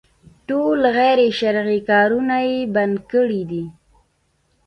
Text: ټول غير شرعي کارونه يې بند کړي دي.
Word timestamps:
ټول 0.47 0.79
غير 0.97 1.19
شرعي 1.39 1.79
کارونه 1.89 2.35
يې 2.49 2.57
بند 2.75 2.95
کړي 3.11 3.41
دي. 3.51 3.63